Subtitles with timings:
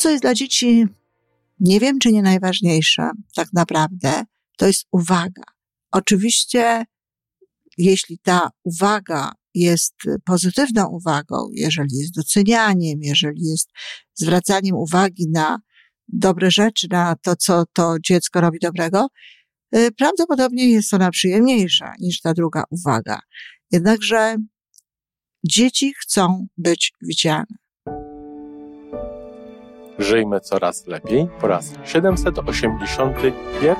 [0.00, 0.86] co jest dla dzieci,
[1.60, 4.24] nie wiem czy nie najważniejsze, tak naprawdę,
[4.56, 5.42] to jest uwaga.
[5.92, 6.84] Oczywiście,
[7.78, 9.94] jeśli ta uwaga jest
[10.24, 13.68] pozytywną uwagą, jeżeli jest docenianiem, jeżeli jest
[14.14, 15.58] zwracaniem uwagi na
[16.08, 19.08] dobre rzeczy, na to, co to dziecko robi dobrego,
[19.76, 23.20] y, prawdopodobnie jest ona przyjemniejsza niż ta druga uwaga.
[23.70, 24.36] Jednakże
[25.44, 27.59] dzieci chcą być widziane.
[30.00, 33.76] Żyjmy coraz lepiej po raz 781.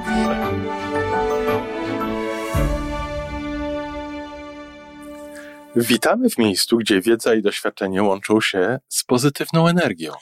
[5.77, 10.13] Witamy w miejscu, gdzie wiedza i doświadczenie łączą się z pozytywną energią.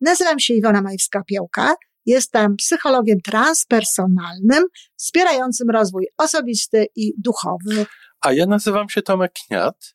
[0.00, 1.72] Nazywam się Iwona Majwska-Piołka.
[2.06, 4.64] Jestem psychologiem transpersonalnym,
[4.96, 7.86] wspierającym rozwój osobisty i duchowy.
[8.20, 9.94] A ja nazywam się Tomek Kniat.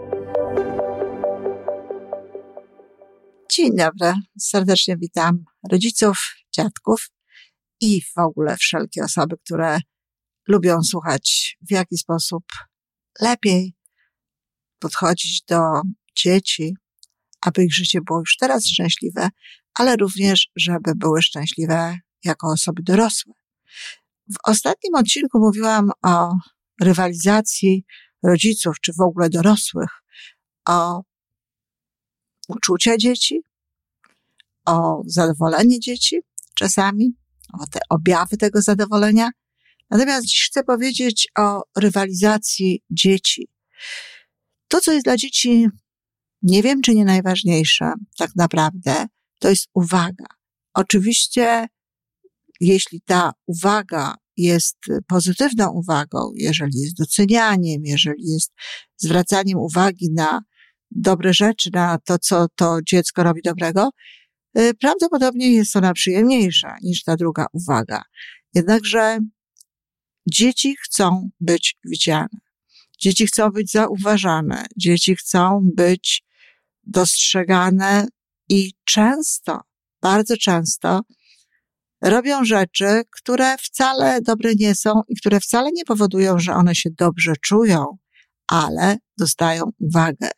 [3.51, 6.17] Dzień dobry, serdecznie witam rodziców,
[6.55, 7.09] dziadków
[7.81, 9.79] i w ogóle wszelkie osoby, które
[10.47, 12.43] lubią słuchać, w jaki sposób
[13.21, 13.75] lepiej
[14.79, 15.59] podchodzić do
[16.15, 16.75] dzieci,
[17.41, 19.29] aby ich życie było już teraz szczęśliwe,
[19.73, 23.33] ale również, żeby były szczęśliwe jako osoby dorosłe.
[24.33, 26.35] W ostatnim odcinku mówiłam o
[26.81, 27.85] rywalizacji
[28.23, 29.89] rodziców, czy w ogóle dorosłych,
[30.67, 31.01] o
[32.55, 33.41] uczucia dzieci,
[34.65, 36.19] o zadowolenie dzieci
[36.55, 37.15] czasami,
[37.53, 39.29] o te objawy tego zadowolenia.
[39.89, 43.47] Natomiast dziś chcę powiedzieć o rywalizacji dzieci.
[44.67, 45.67] To, co jest dla dzieci,
[46.41, 49.05] nie wiem czy nie najważniejsze, tak naprawdę,
[49.39, 50.25] to jest uwaga.
[50.73, 51.67] Oczywiście,
[52.59, 54.77] jeśli ta uwaga jest
[55.07, 58.51] pozytywną uwagą, jeżeli jest docenianiem, jeżeli jest
[58.97, 60.41] zwracaniem uwagi na
[60.91, 63.89] dobre rzeczy, na to, co to dziecko robi dobrego,
[64.57, 68.01] y, prawdopodobnie jest ona przyjemniejsza niż ta druga uwaga.
[68.55, 69.19] Jednakże
[70.31, 72.39] dzieci chcą być widziane.
[72.99, 74.65] Dzieci chcą być zauważane.
[74.77, 76.23] Dzieci chcą być
[76.83, 78.07] dostrzegane
[78.49, 79.61] i często,
[80.01, 81.01] bardzo często
[82.01, 86.89] robią rzeczy, które wcale dobre nie są i które wcale nie powodują, że one się
[86.97, 87.85] dobrze czują,
[88.47, 90.29] ale dostają uwagę.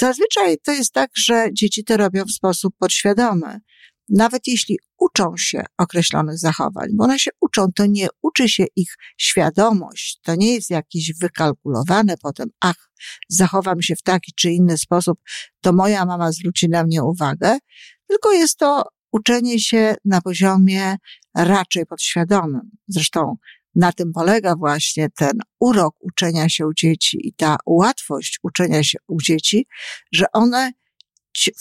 [0.00, 3.60] Zazwyczaj to jest tak, że dzieci to robią w sposób podświadomy.
[4.08, 8.94] Nawet jeśli uczą się określonych zachowań, bo one się uczą, to nie uczy się ich
[9.18, 12.90] świadomość, to nie jest jakieś wykalkulowane potem, ach,
[13.28, 15.18] zachowam się w taki czy inny sposób,
[15.60, 17.58] to moja mama zwróci na mnie uwagę,
[18.06, 20.96] tylko jest to uczenie się na poziomie
[21.36, 22.70] raczej podświadomym.
[22.88, 23.36] Zresztą
[23.74, 28.98] na tym polega właśnie ten urok uczenia się u dzieci i ta łatwość uczenia się
[29.08, 29.66] u dzieci,
[30.12, 30.72] że one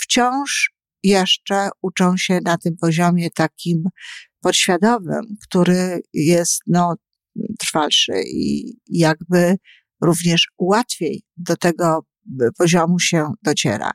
[0.01, 0.71] wciąż
[1.03, 3.83] jeszcze uczą się na tym poziomie takim
[4.41, 6.95] podświadomym, który jest no,
[7.59, 9.55] trwalszy i jakby
[10.01, 12.05] również łatwiej do tego
[12.57, 13.91] poziomu się dociera.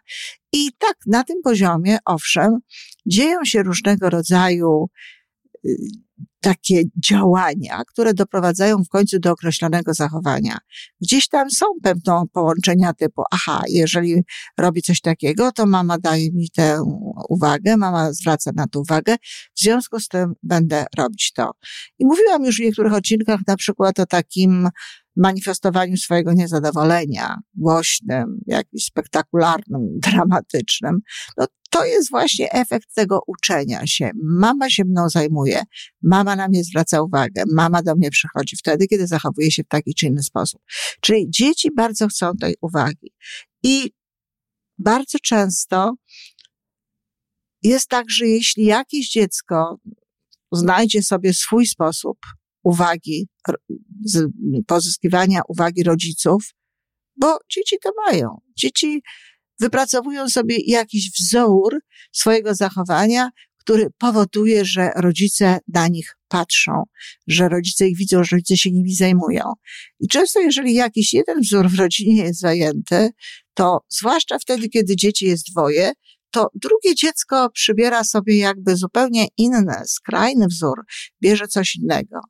[0.53, 2.59] I tak na tym poziomie, owszem,
[3.07, 4.87] dzieją się różnego rodzaju
[5.67, 5.77] y,
[6.41, 10.59] takie działania, które doprowadzają w końcu do określonego zachowania.
[11.01, 14.23] Gdzieś tam są pewne połączenia typu, aha, jeżeli
[14.59, 16.83] robi coś takiego, to mama daje mi tę
[17.29, 19.17] uwagę, mama zwraca na to uwagę,
[19.55, 21.51] w związku z tym będę robić to.
[21.99, 24.69] I mówiłam już w niektórych odcinkach na przykład o takim
[25.17, 30.99] manifestowaniu swojego niezadowolenia, głośnym, jakimś spektakularnym, dramatycznym,
[31.37, 34.11] no to jest właśnie efekt tego uczenia się.
[34.25, 35.63] Mama się mną zajmuje,
[36.13, 39.95] mama na mnie zwraca uwagę, mama do mnie przychodzi wtedy, kiedy zachowuje się w taki
[39.95, 40.63] czy inny sposób.
[41.01, 43.13] Czyli dzieci bardzo chcą tej uwagi.
[43.63, 43.91] I
[44.79, 45.95] bardzo często
[47.63, 49.77] jest tak, że jeśli jakieś dziecko
[50.53, 52.19] znajdzie sobie swój sposób
[52.63, 53.29] uwagi,
[54.67, 56.55] pozyskiwania uwagi rodziców,
[57.17, 58.41] bo dzieci to mają.
[58.57, 59.03] Dzieci
[59.61, 61.81] wypracowują sobie jakiś wzór
[62.13, 63.31] swojego zachowania,
[63.63, 66.83] który powoduje, że rodzice na nich patrzą,
[67.27, 69.53] że rodzice ich widzą, że rodzice się nimi zajmują.
[70.01, 73.11] I często, jeżeli jakiś jeden wzór w rodzinie jest zajęty,
[73.55, 75.93] to zwłaszcza wtedy, kiedy dzieci jest dwoje,
[76.31, 80.85] to drugie dziecko przybiera sobie jakby zupełnie inny, skrajny wzór,
[81.23, 82.21] bierze coś innego.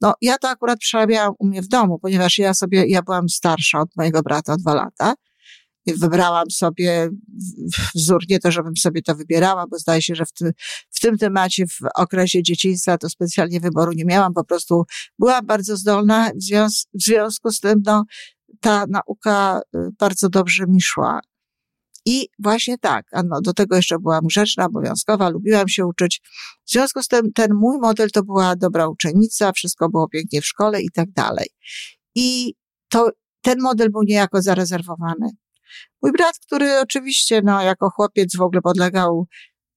[0.00, 3.80] No, ja to akurat przerabiałam u mnie w domu, ponieważ ja sobie, ja byłam starsza
[3.80, 5.14] od mojego brata o dwa lata.
[5.86, 7.08] Wybrałam sobie
[7.94, 10.30] wzór, nie to, żebym sobie to wybierała, bo zdaje się, że w,
[10.90, 14.84] w tym temacie, w okresie dzieciństwa to specjalnie wyboru nie miałam, po prostu
[15.18, 18.04] byłam bardzo zdolna, w, związ, w związku z tym, no,
[18.60, 21.20] ta nauka y, bardzo dobrze mi szła.
[22.06, 26.20] I właśnie tak, no, do tego jeszcze byłam grzeczna, obowiązkowa, lubiłam się uczyć.
[26.64, 30.46] W związku z tym ten mój model to była dobra uczennica, wszystko było pięknie w
[30.46, 31.46] szkole i tak dalej.
[32.14, 32.54] I
[32.88, 35.30] to, ten model był niejako zarezerwowany.
[36.02, 39.26] Mój brat, który oczywiście, no, jako chłopiec w ogóle podlegał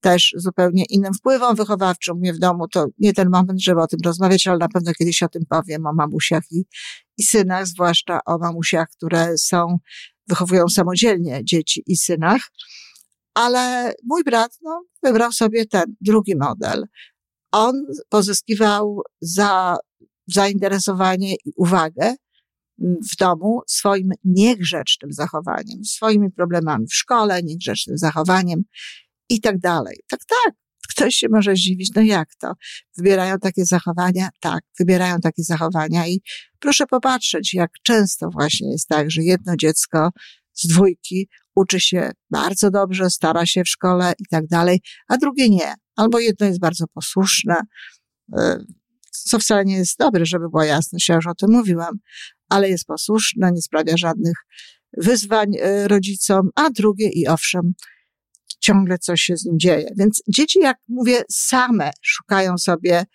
[0.06, 4.00] też zupełnie innym wpływom wychowawczym mnie w domu, to nie ten moment, żeby o tym
[4.06, 6.66] rozmawiać, ale na pewno kiedyś o tym powiem, o mamusiach i,
[7.18, 9.78] i synach, zwłaszcza o mamusiach, które są
[10.28, 12.42] wychowują samodzielnie dzieci i synach.
[13.34, 16.84] Ale mój brat no, wybrał sobie ten drugi model.
[17.52, 19.78] On pozyskiwał za
[20.28, 22.16] zainteresowanie i uwagę
[22.80, 28.62] w domu swoim niegrzecznym zachowaniem, swoimi problemami w szkole, niegrzecznym zachowaniem
[29.30, 30.00] i tak dalej.
[30.10, 30.54] Tak, tak.
[30.90, 32.54] Ktoś się może zdziwić, no jak to?
[32.98, 34.30] Wybierają takie zachowania?
[34.40, 36.22] Tak, wybierają takie zachowania i
[36.60, 40.10] proszę popatrzeć, jak często właśnie jest tak, że jedno dziecko
[40.54, 45.50] z dwójki uczy się bardzo dobrze, stara się w szkole i tak dalej, a drugie
[45.50, 45.74] nie.
[45.96, 47.56] Albo jedno jest bardzo posłuszne,
[48.38, 48.58] e,
[49.12, 52.00] co wcale nie jest dobre, żeby była jasność, ja już o tym mówiłam,
[52.50, 54.36] ale jest posłuszne, nie sprawia żadnych
[54.98, 57.74] wyzwań e, rodzicom, a drugie i owszem,
[58.60, 59.90] ciągle coś się z nim dzieje.
[59.98, 63.06] Więc dzieci, jak mówię, same szukają sobie,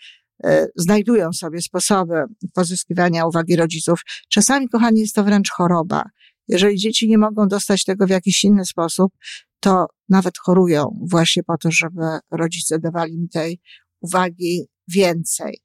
[0.45, 2.15] e, znajdują sobie sposoby
[2.55, 4.01] pozyskiwania uwagi rodziców.
[4.29, 6.03] Czasami, kochani, jest to wręcz choroba.
[6.49, 9.13] Jeżeli dzieci nie mogą dostać tego w jakiś inny sposób,
[9.61, 13.61] to nawet chorują właśnie po to, żeby rodzice dawali im tej
[14.01, 15.61] uwagi więcej.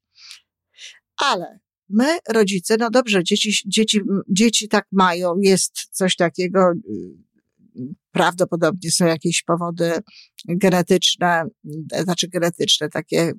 [1.17, 1.59] Ale
[1.89, 6.71] my, rodzice, no dobrze, dzieci, dzieci, dzieci tak mają, jest coś takiego,
[8.11, 9.91] prawdopodobnie są jakieś powody
[10.47, 11.43] genetyczne,
[12.03, 13.33] znaczy genetyczne, takie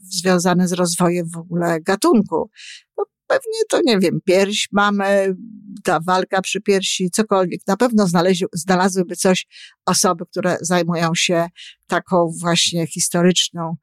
[0.00, 2.50] związane z rozwojem w ogóle gatunku.
[2.98, 5.34] No pewnie to, nie wiem, pierś mamy,
[5.84, 7.60] ta walka przy piersi, cokolwiek.
[7.66, 9.46] Na pewno znaleźli, znalazłyby coś
[9.86, 11.46] osoby, które zajmują się
[11.86, 13.76] taką właśnie historyczną,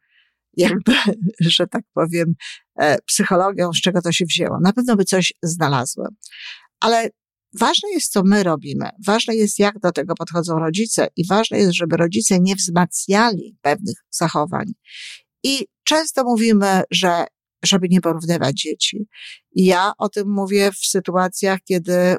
[0.57, 0.93] jakby,
[1.39, 2.33] że tak powiem,
[2.79, 4.57] e, psychologią, z czego to się wzięło.
[4.63, 6.05] Na pewno by coś znalazły.
[6.79, 7.09] Ale
[7.59, 11.73] Ważne jest, co my robimy, ważne jest, jak do tego podchodzą rodzice i ważne jest,
[11.73, 14.65] żeby rodzice nie wzmacniali pewnych zachowań.
[15.43, 17.25] I często mówimy, że
[17.65, 19.07] żeby nie porównywać dzieci.
[19.51, 22.15] Ja o tym mówię w sytuacjach, kiedy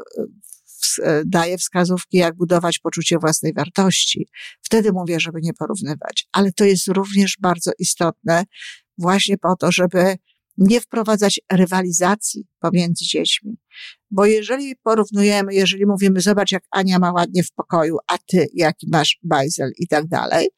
[0.98, 4.28] e, e, daję wskazówki, jak budować poczucie własnej wartości.
[4.62, 6.28] Wtedy mówię, żeby nie porównywać.
[6.32, 8.44] Ale to jest również bardzo istotne
[8.98, 10.16] właśnie po to, żeby
[10.58, 13.56] nie wprowadzać rywalizacji pomiędzy dziećmi.
[14.10, 18.88] Bo jeżeli porównujemy, jeżeli mówimy, zobacz jak Ania ma ładnie w pokoju, a ty jaki
[18.92, 20.48] masz bajzel i tak dalej.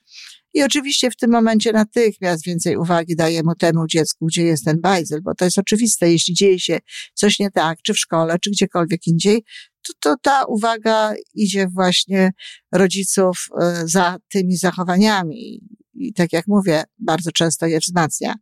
[0.54, 5.20] I oczywiście w tym momencie natychmiast więcej uwagi dajemy temu dziecku, gdzie jest ten bajzel,
[5.22, 6.12] bo to jest oczywiste.
[6.12, 6.78] Jeśli dzieje się
[7.14, 9.44] coś nie tak, czy w szkole, czy gdziekolwiek indziej,
[9.88, 12.31] to, to ta uwaga idzie właśnie
[12.73, 15.61] rodziców e, za tymi zachowaniami.
[15.94, 18.35] I tak jak mówię, bardzo często je wzmacnia.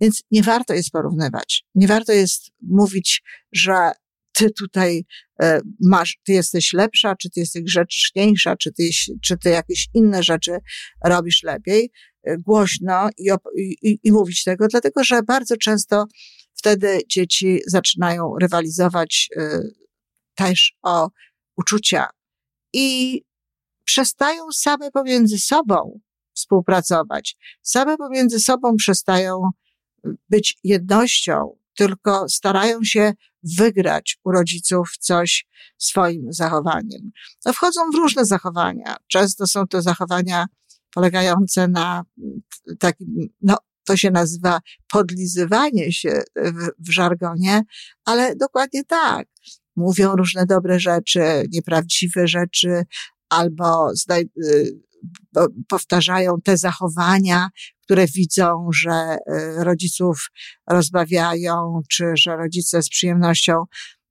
[0.00, 1.64] Więc nie warto jest porównywać.
[1.74, 3.92] Nie warto jest mówić, że
[4.32, 5.04] ty tutaj
[5.42, 8.88] e, masz, ty jesteś lepsza, czy ty jesteś grzeczniejsza, czy ty,
[9.22, 10.58] czy ty jakieś inne rzeczy
[11.04, 11.90] robisz lepiej,
[12.24, 13.30] e, głośno i,
[13.82, 16.04] i, i mówić tego, dlatego że bardzo często
[16.54, 19.28] wtedy dzieci zaczynają rywalizować
[20.40, 21.10] też o
[21.56, 22.08] uczucia
[22.72, 23.22] i
[23.84, 26.00] przestają same pomiędzy sobą
[26.34, 27.36] współpracować.
[27.62, 29.50] Same pomiędzy sobą przestają
[30.28, 35.46] być jednością, tylko starają się wygrać u rodziców coś
[35.78, 37.10] swoim zachowaniem.
[37.44, 38.96] No, wchodzą w różne zachowania.
[39.06, 40.46] Często są to zachowania
[40.94, 42.02] polegające na
[42.78, 44.60] takim, no, to się nazywa
[44.92, 47.62] podlizywanie się w, w żargonie,
[48.04, 49.28] ale dokładnie tak.
[49.76, 51.20] Mówią różne dobre rzeczy,
[51.52, 52.82] nieprawdziwe rzeczy,
[53.28, 54.24] albo y,
[55.68, 57.48] powtarzają te zachowania,
[57.84, 59.18] które widzą, że e,
[59.64, 60.30] rodziców
[60.70, 63.64] rozbawiają, czy że rodzice z przyjemnością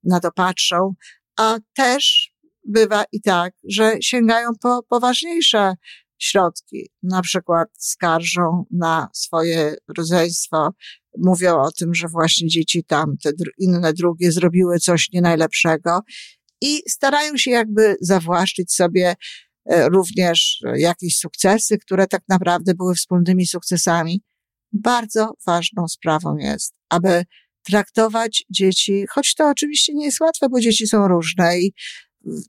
[0.04, 0.94] na to patrzą,
[1.38, 2.32] a też
[2.64, 5.74] bywa i tak, że sięgają po poważniejsze
[6.22, 10.70] środki, na przykład skarżą na swoje rodzeństwo,
[11.18, 16.00] mówią o tym, że właśnie dzieci tam, te inne drugie zrobiły coś nie najlepszego
[16.60, 19.14] i starają się jakby zawłaszczyć sobie
[19.70, 24.22] również jakieś sukcesy, które tak naprawdę były wspólnymi sukcesami.
[24.72, 27.24] Bardzo ważną sprawą jest, aby
[27.62, 31.72] traktować dzieci, choć to oczywiście nie jest łatwe, bo dzieci są różne i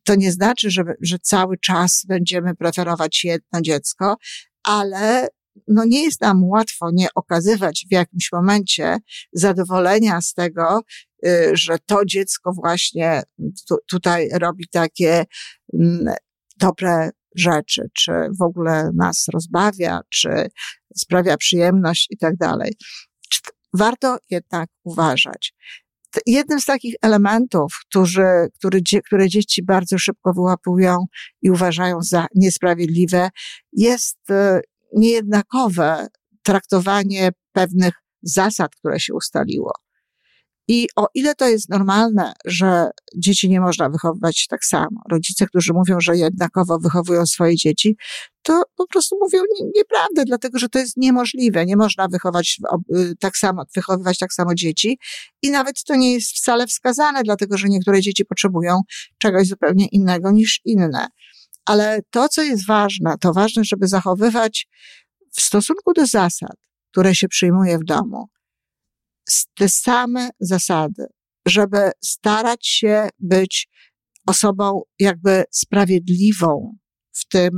[0.03, 4.15] to nie znaczy, że, że cały czas będziemy preferować jedno dziecko,
[4.63, 5.27] ale
[5.67, 8.97] no nie jest nam łatwo nie okazywać w jakimś momencie
[9.33, 10.81] zadowolenia z tego,
[11.25, 13.21] y, że to dziecko właśnie
[13.67, 15.25] tu, tutaj robi takie
[15.73, 16.15] mm,
[16.57, 20.47] dobre rzeczy, czy w ogóle nas rozbawia, czy
[20.97, 22.73] sprawia przyjemność i tak dalej.
[23.73, 25.53] Warto jednak uważać.
[26.25, 28.27] Jednym z takich elementów, którzy,
[28.57, 31.05] który, które dzieci bardzo szybko wyłapują
[31.41, 33.29] i uważają za niesprawiedliwe,
[33.73, 34.61] jest y,
[34.93, 36.07] niejednakowe
[36.43, 39.71] traktowanie pewnych zasad, które się ustaliło.
[40.71, 45.73] I o ile to jest normalne, że dzieci nie można wychowywać tak samo, rodzice, którzy
[45.73, 47.97] mówią, że jednakowo wychowują swoje dzieci,
[48.41, 49.39] to po prostu mówią
[49.75, 51.65] nieprawdę, dlatego że to jest niemożliwe.
[51.65, 52.59] Nie można wychować
[52.95, 54.99] y, tak samo, wychowywać tak samo dzieci
[55.41, 58.81] i nawet to nie jest wcale wskazane, dlatego że niektóre dzieci potrzebują
[59.17, 61.07] czegoś zupełnie innego niż inne.
[61.65, 64.67] Ale to, co jest ważne, to ważne, żeby zachowywać
[65.31, 66.55] w stosunku do zasad,
[66.91, 68.27] które się przyjmuje w domu,
[69.55, 71.05] te same zasady,
[71.47, 73.69] żeby starać się być
[74.27, 76.77] osobą jakby sprawiedliwą
[77.11, 77.51] w tym,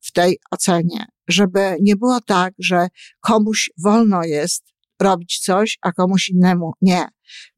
[0.00, 2.88] w tej ocenie, żeby nie było tak, że
[3.20, 4.64] komuś wolno jest
[5.02, 7.08] robić coś, a komuś innemu nie.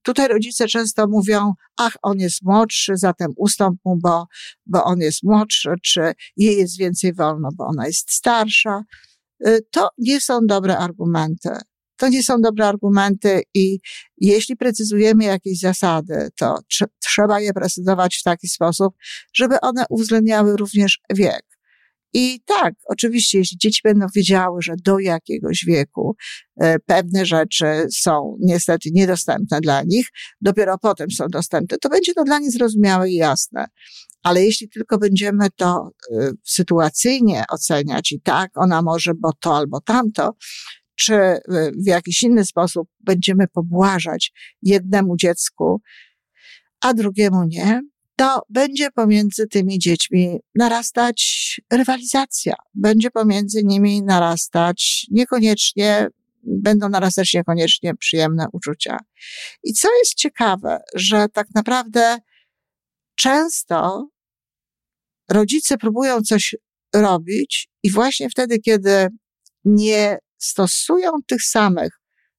[0.03, 4.27] Tutaj rodzice często mówią, ach, on jest młodszy, zatem ustąp mu, bo,
[4.67, 8.83] bo on jest młodszy, czy jej jest więcej wolno, bo ona jest starsza.
[9.47, 11.51] Y, to nie są dobre argumenty.
[12.05, 13.79] To nie są dobre argumenty i
[14.17, 18.95] jeśli precyzujemy jakieś zasady, to tr trzeba je precyzować w taki sposób,
[19.35, 21.43] żeby one uwzględniały również wiek.
[22.15, 26.17] I tak, oczywiście, jeśli dzieci będą wiedziały, że do jakiegoś wieku
[26.61, 30.09] e, pewne rzeczy są niestety niedostępne dla nich,
[30.41, 33.67] dopiero potem są dostępne, to będzie to dla nich zrozumiałe i jasne.
[34.23, 39.81] Ale jeśli tylko będziemy to e, sytuacyjnie oceniać i tak, ona może, bo to albo
[39.81, 40.35] tamto,
[40.95, 41.41] czy e,
[41.77, 44.33] w jakiś inny sposób będziemy pobłażać
[44.63, 45.81] jednemu dziecku,
[46.81, 47.81] a drugiemu nie,
[48.17, 52.55] to będzie pomiędzy tymi dziećmi narastać rywalizacja.
[52.75, 56.09] Będzie pomiędzy nimi narastać niekoniecznie,
[56.43, 58.99] będą narastać niekoniecznie przyjemne uczucia.
[59.63, 62.19] I co jest ciekawe, że tak naprawdę
[63.15, 64.09] często
[65.31, 66.55] rodzice próbują coś
[66.95, 69.09] robić i właśnie wtedy, kiedy
[69.65, 71.91] nie stosują tych samych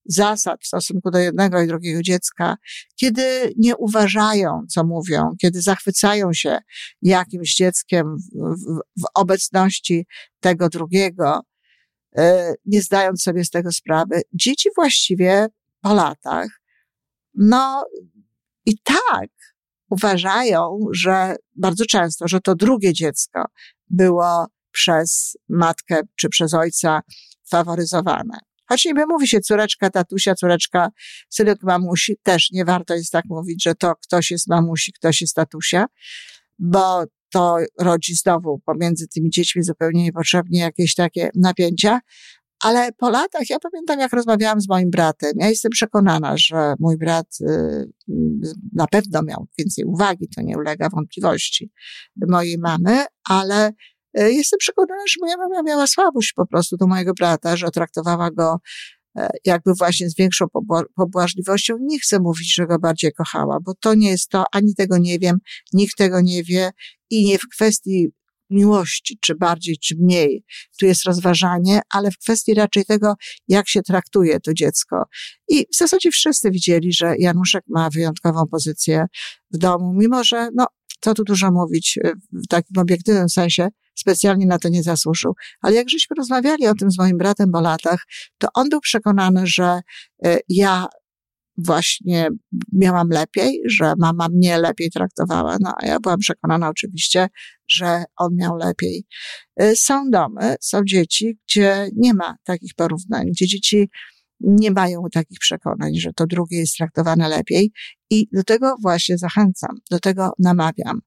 [0.06, 2.56] zasad w stosunku do jednego i drugiego dziecka,
[2.96, 6.60] kiedy nie uważają, co mówią, kiedy zachwycają się
[7.02, 10.06] jakimś dzieckiem w, w, w obecności
[10.40, 11.42] tego drugiego,
[12.18, 15.48] e, nie zdając sobie z tego sprawy, dzieci właściwie
[15.82, 16.48] po latach,
[17.34, 17.86] no
[18.66, 19.30] i tak
[19.90, 23.46] uważają, że bardzo często, że to drugie dziecko
[23.90, 27.02] było przez matkę czy przez ojca
[27.50, 28.38] faworyzowane.
[28.70, 30.90] Choć niby mówi się córeczka tatusia, córeczka
[31.30, 35.36] synek mamusi, też nie warto jest tak mówić, że to ktoś jest mamusi, ktoś jest
[35.36, 35.86] tatusia,
[36.60, 42.00] bo to rodzi znowu pomiędzy tymi dziećmi zupełnie niepotrzebnie jakieś takie napięcia.
[42.64, 46.98] Ale po latach, ja pamiętam, jak rozmawiałam z moim bratem, ja jestem przekonana, że mój
[46.98, 47.46] brat y,
[48.74, 51.72] na pewno miał więcej uwagi, to nie ulega wątpliwości
[52.28, 53.72] mojej mamy, ale
[54.15, 58.60] jestem przekonana, że moja mama miała słabość po prostu do mojego brata, że traktowała go
[59.17, 60.45] e, jakby właśnie z większą
[60.95, 61.77] pobłażliwością.
[61.81, 65.19] Nie chcę mówić, że go bardziej kochała, bo to nie jest to, ani tego nie
[65.19, 65.38] wiem,
[65.74, 66.72] nikt tego nie wie
[67.10, 68.07] i nie w kwestii
[68.50, 70.43] miłości, czy bardziej, czy mniej.
[70.79, 73.13] Tu jest rozważanie, ale w kwestii raczej tego,
[73.48, 75.03] jak się traktuje to dziecko.
[75.48, 79.05] I w zasadzie wszyscy widzieli, że Januszek ma wyjątkową pozycję
[79.53, 80.67] w domu, mimo że, no,
[81.01, 85.34] co tu dużo mówić e, w takim obiektywnym sensie, specjalnie na to nie zasłużył.
[85.62, 88.00] Ale jak żeśmy rozmawiali o tym z moim bratem po latach,
[88.38, 89.80] to on był przekonany, że
[90.25, 90.88] e, ja
[91.58, 92.30] właśnie
[92.74, 95.58] miałam lepiej, że mama mnie lepiej traktowała.
[95.62, 97.28] No, a ja byłam przekonana oczywiście,
[97.68, 99.06] że on miał lepiej.
[99.56, 103.90] E, są domy, są dzieci, gdzie nie ma takich porównań, gdzie dzieci
[104.46, 107.72] nie mają takich przekonań, że to drugie jest traktowane lepiej
[108.10, 111.02] i do tego właśnie zachęcam, do tego namawiam.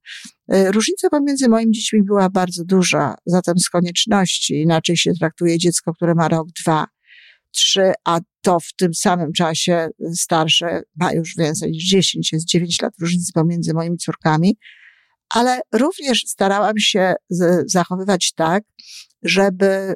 [0.53, 5.95] E, różnica pomiędzy moimi dziećmi była bardzo duża, zatem z konieczności inaczej się traktuje dziecko,
[5.95, 6.87] które ma rok, dwa,
[7.51, 12.83] trzy, a to w tym samym czasie starsze ma już więcej niż dziesięć, jest dziewięć
[12.83, 14.57] lat różnicy pomiędzy moimi córkami,
[15.35, 17.15] ale również starałam się
[17.67, 18.65] zachowywać tak,
[19.23, 19.95] żeby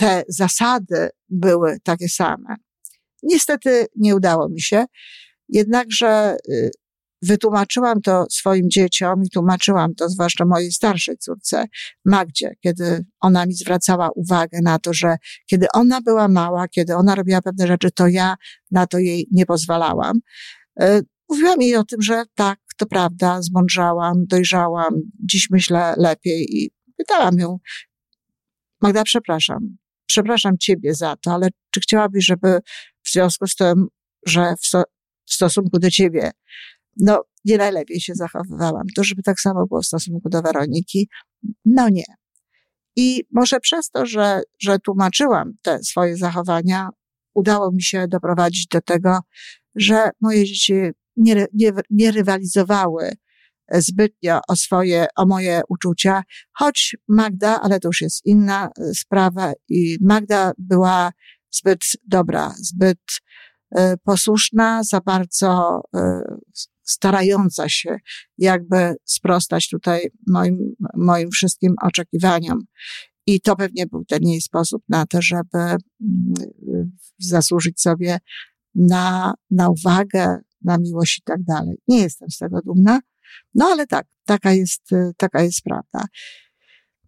[0.00, 2.56] te zasady były takie same.
[3.22, 4.84] Niestety nie udało mi się,
[5.48, 6.70] jednakże y,
[7.22, 11.64] wytłumaczyłam to swoim dzieciom i tłumaczyłam to zwłaszcza mojej starszej córce,
[12.04, 15.16] Magdzie, kiedy ona mi zwracała uwagę na to, że
[15.46, 18.34] kiedy ona była mała, kiedy ona robiła pewne rzeczy, to ja
[18.70, 20.20] na to jej nie pozwalałam.
[20.82, 26.70] Y, mówiłam jej o tym, że tak, to prawda, zmądrzałam, dojrzałam, dziś myślę lepiej i
[26.96, 27.58] pytałam ją,
[28.82, 29.76] Magda, przepraszam,
[30.10, 32.58] przepraszam ciebie za to, ale czy chciałabyś, żeby
[33.02, 33.88] w związku z tym,
[34.26, 34.82] że w, so,
[35.26, 36.30] w stosunku do ciebie,
[36.96, 41.08] no, nie najlepiej się zachowywałam, to żeby tak samo było w stosunku do Weroniki?
[41.64, 42.04] No nie.
[42.96, 46.88] I może przez to, że, że tłumaczyłam te swoje zachowania,
[47.34, 49.18] udało mi się doprowadzić do tego,
[49.74, 50.74] że moje dzieci
[51.16, 53.12] nie, nie, nie rywalizowały
[53.72, 56.22] zbytnio o swoje, o moje uczucia,
[56.52, 61.12] choć Magda, ale to już jest inna e, sprawa i Magda była
[61.50, 62.98] zbyt dobra, zbyt
[63.76, 66.20] e, posłuszna, za bardzo e,
[66.82, 67.96] starająca się
[68.38, 72.58] jakby sprostać tutaj moim, moim wszystkim oczekiwaniom.
[73.26, 75.78] I to pewnie był ten jej sposób na to, żeby mm,
[77.18, 78.18] zasłużyć sobie
[78.74, 81.76] na, na uwagę, na miłość i tak dalej.
[81.88, 83.00] Nie jestem z tego dumna,
[83.54, 86.04] no ale tak, taka jest, y, taka jest prawda.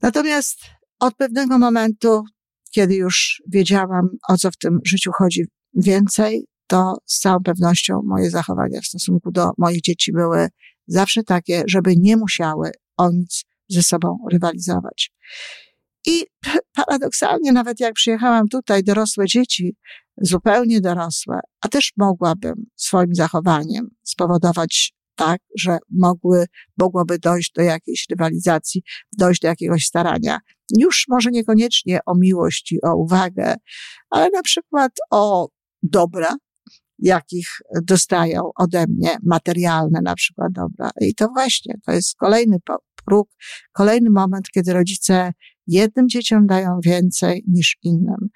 [0.02, 0.58] Natomiast
[1.00, 2.22] od pewnego momentu,
[2.70, 8.30] kiedy już wiedziałam, o co w tym życiu chodzi więcej, to z całą pewnością moje
[8.30, 10.48] zachowania w stosunku do moich dzieci były
[10.86, 15.12] zawsze takie, żeby nie musiały o nic ze sobą rywalizować.
[16.06, 16.24] I
[16.76, 19.76] paradoksalnie, nawet jak przyjechałam tutaj, dorosłe dzieci,
[20.16, 24.92] zupełnie dorosłe, a też mogłabym swoim zachowaniem spowodować
[25.26, 26.46] tak, że mogły,
[26.78, 28.82] mogłoby dojść do jakiejś rywalizacji,
[29.18, 30.38] dojść do jakiegoś starania.
[30.78, 33.54] Już może niekoniecznie o miłość i o uwagę,
[34.10, 35.48] ale na przykład o
[35.82, 36.36] dobra,
[36.98, 37.48] jakich
[37.82, 40.90] dostają ode mnie, materialne na przykład dobra.
[41.00, 42.56] I to właśnie, to jest kolejny
[43.06, 43.28] próg,
[43.72, 45.32] kolejny moment, kiedy rodzice
[45.66, 48.28] jednym dzieciom dają więcej niż innym.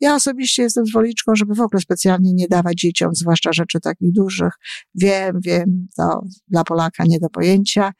[0.00, 4.52] Ja osobiście jestem zwoliczką, żeby w ogóle specjalnie nie dawać dzieciom, zwłaszcza rzeczy takich dużych.
[4.94, 7.92] Wiem, wiem, to dla Polaka nie do pojęcia,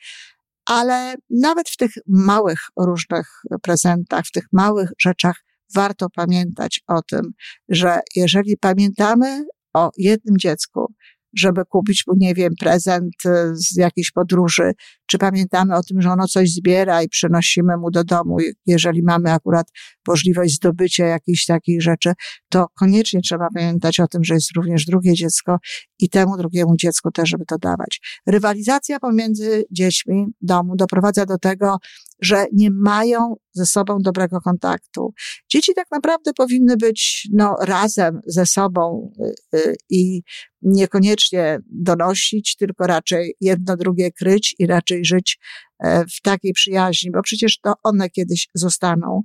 [0.66, 3.27] ale nawet w tych małych różnych
[3.62, 5.44] prezentach, w tych małych rzeczach
[5.75, 7.33] warto pamiętać o tym,
[7.68, 9.44] że jeżeli pamiętamy
[9.75, 10.94] o jednym dziecku,
[11.37, 14.73] żeby kupić mu, nie wiem, prezent e, z jakiejś podróży,
[15.07, 18.37] czy pamiętamy o tym, że ono coś zbiera i przynosimy mu do domu,
[18.67, 19.67] jeżeli mamy akurat
[20.09, 22.12] możliwość zdobycia jakichś takich rzeczy,
[22.49, 25.57] to koniecznie trzeba pamiętać o tym, że jest również drugie dziecko
[25.99, 28.01] i temu drugiemu dziecku też, żeby to dawać.
[28.27, 31.79] Rywalizacja pomiędzy dziećmi domu doprowadza do tego,
[32.21, 35.14] że nie mają ze sobą dobrego kontaktu.
[35.51, 39.12] Dzieci tak naprawdę powinny być no, razem ze sobą
[39.55, 40.23] y, y, i
[40.62, 45.38] niekoniecznie donosić, tylko raczej jedno drugie kryć i raczej żyć
[45.80, 49.22] e, w takiej przyjaźni, bo przecież to one kiedyś zostaną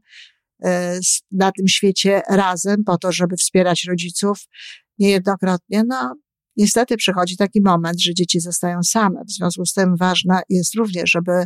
[0.64, 1.00] e,
[1.32, 4.38] na tym świecie razem po to, żeby wspierać rodziców
[4.98, 5.84] niejednokrotnie.
[5.88, 6.16] No,
[6.58, 9.24] niestety przychodzi taki moment, że dzieci zostają same.
[9.26, 11.46] W związku z tym ważne jest również, żeby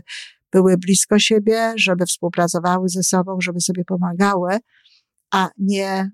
[0.51, 4.57] były blisko siebie, żeby współpracowały ze sobą, żeby sobie pomagały,
[5.31, 6.12] a nie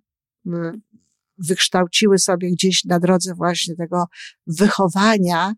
[1.37, 4.05] wykształciły sobie gdzieś na drodze właśnie tego
[4.47, 5.53] wychowania,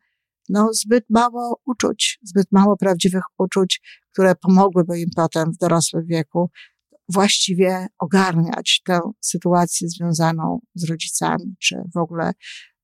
[0.51, 3.81] no zbyt mało uczuć, zbyt mało prawdziwych uczuć,
[4.13, 6.49] które pomogłyby im potem w dorosłym wieku
[7.09, 12.31] właściwie ogarniać tę sytuację związaną z rodzicami, czy w ogóle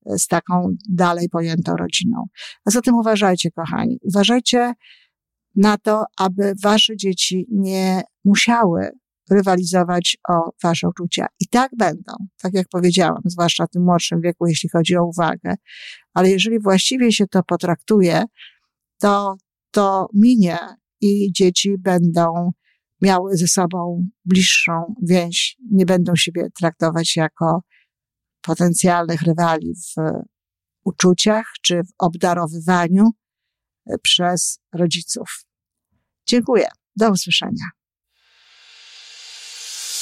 [0.06, 2.26] z taką dalej pojętą rodziną.
[2.66, 4.74] A zatem uważajcie, kochani, uważajcie
[5.56, 8.92] na to, aby wasze dzieci nie musiały
[9.32, 11.26] rywalizować o wasze uczucia.
[11.40, 15.56] I tak będą, tak jak powiedziałam, zwłaszcza w tym młodszym wieku, jeśli chodzi o uwagę.
[16.14, 18.24] Ale jeżeli właściwie się to potraktuje,
[19.00, 19.36] to
[19.72, 20.58] to minie
[21.02, 22.52] i dzieci będą
[23.02, 27.62] miały ze sobą bliższą więź, nie będą siebie traktować jako
[28.42, 30.12] potencjalnych rywali w
[30.86, 33.04] uczuciach czy w obdarowywaniu
[34.02, 35.46] przez rodziców.
[36.28, 36.68] Dziękuję.
[36.96, 37.77] Do usłyszenia.